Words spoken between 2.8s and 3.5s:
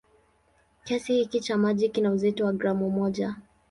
moja.